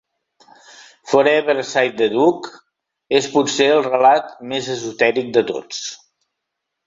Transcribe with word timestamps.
"Forever, 1.09 1.55
said 1.73 1.93
the 1.99 2.07
Duck" 2.15 2.47
és 3.19 3.27
potser 3.35 3.67
el 3.75 3.85
relat 3.89 4.33
més 4.53 4.69
esotèric 4.77 5.33
de 5.39 5.45
tots. 5.53 5.85